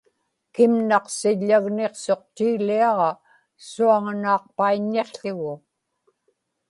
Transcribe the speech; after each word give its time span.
kimnaqsiḷḷagniqsuq 0.53 2.21
tiiliaġa 2.35 3.11
suaŋanaaqpaiññiqł̣ugu 3.69 5.53